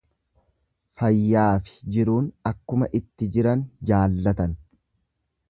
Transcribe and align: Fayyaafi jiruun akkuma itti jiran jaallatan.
Fayyaafi 1.01 1.75
jiruun 1.97 2.31
akkuma 2.53 2.91
itti 3.01 3.29
jiran 3.37 3.63
jaallatan. 3.93 4.59